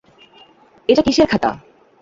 –এটা 0.89 1.01
কিসের 1.01 1.27
খাতা? 1.27 1.51